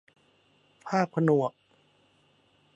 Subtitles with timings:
[0.87, 1.51] ภาคผนวก